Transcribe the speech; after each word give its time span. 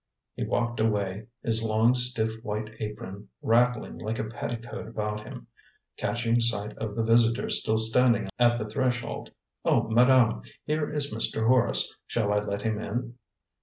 He 0.33 0.43
walked 0.43 0.79
away, 0.79 1.27
his 1.43 1.61
long 1.63 1.93
stiff 1.93 2.31
white 2.41 2.69
apron 2.79 3.27
rattling 3.43 3.99
like 3.99 4.17
a 4.17 4.23
petticoat 4.23 4.87
about 4.87 5.23
him. 5.27 5.45
Catching 5.95 6.39
sight 6.41 6.75
of 6.79 6.95
the 6.95 7.03
visitor 7.03 7.51
still 7.51 7.77
standing 7.77 8.27
at 8.39 8.57
the 8.57 8.65
threshold: 8.67 9.29
"Oh, 9.63 9.83
madame, 9.89 10.41
here 10.65 10.91
is 10.91 11.13
Mr. 11.13 11.45
Horace. 11.45 11.95
Shall 12.07 12.33
I 12.33 12.39
let 12.43 12.63
him 12.63 12.79
in?" 12.81 13.19